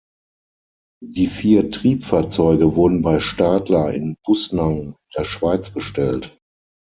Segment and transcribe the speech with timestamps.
[1.05, 6.35] Die vier Triebfahrzeuge wurden bei Stadler in Bussnang in der Schweiz bestellt.